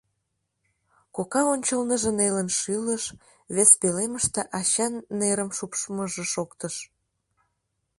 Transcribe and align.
Кока 1.15 1.41
ончылныжо 1.53 2.11
нелын 2.19 2.49
шӱлыш, 2.57 3.03
вес 3.55 3.71
пӧлемыште 3.79 4.41
ачан 4.59 4.93
нерым 5.19 5.49
шупшмыжо 5.57 6.23
шоктыш. 6.33 6.75